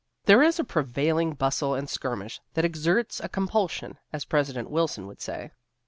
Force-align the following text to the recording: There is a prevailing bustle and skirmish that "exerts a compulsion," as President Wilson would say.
There 0.25 0.41
is 0.41 0.57
a 0.59 0.63
prevailing 0.63 1.33
bustle 1.33 1.75
and 1.75 1.87
skirmish 1.87 2.41
that 2.55 2.65
"exerts 2.65 3.19
a 3.19 3.29
compulsion," 3.29 3.99
as 4.11 4.25
President 4.25 4.71
Wilson 4.71 5.05
would 5.05 5.21
say. 5.21 5.51